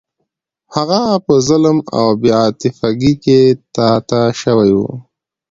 هغه 0.75 1.01
په 1.25 1.33
ظلم 1.47 1.77
او 1.99 2.07
بې 2.21 2.29
عاطفګۍ 2.39 3.13
کې 3.23 3.39
تا 3.75 3.89
ته 4.09 4.21
شوی 4.41 4.71
و. 4.77 4.81